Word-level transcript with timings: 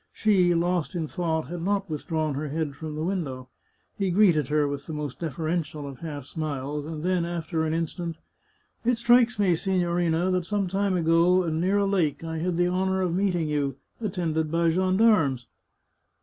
She, 0.13 0.55
lost 0.55 0.95
in 0.95 1.07
thought, 1.07 1.45
had 1.47 1.61
not 1.61 1.87
withdrawn 1.87 2.33
her 2.33 2.47
head 2.47 2.75
from 2.75 2.95
the 2.95 3.03
window. 3.03 3.49
He 3.99 4.09
greeted 4.09 4.47
her 4.47 4.67
with 4.67 4.87
the 4.87 4.93
most 4.93 5.19
deferential 5.19 5.87
of 5.87 5.99
half 5.99 6.25
smiles, 6.25 6.87
and 6.87 7.03
then, 7.03 7.23
after 7.23 7.65
an 7.65 7.75
instant 7.75 8.15
—"It 8.83 8.95
strikes 8.97 9.37
me, 9.37 9.53
signorina, 9.53 10.31
that 10.31 10.47
some 10.47 10.67
time 10.67 10.97
ago, 10.97 11.43
and 11.43 11.61
near 11.61 11.77
a 11.77 11.85
lake, 11.85 12.23
I 12.23 12.39
had 12.39 12.57
the 12.57 12.67
honour 12.67 13.01
of 13.03 13.13
meeting 13.13 13.47
you, 13.47 13.75
attended 13.99 14.49
by 14.49 14.71
gendarmes." 14.71 15.45